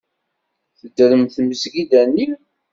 Tedrem 0.79 1.23
tmesgida-nni. 1.25 2.27